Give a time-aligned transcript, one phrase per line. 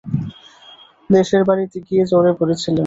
[1.09, 2.77] দেশের বাড়িতে গিয়ে জ্বরে পড়েছিলেন।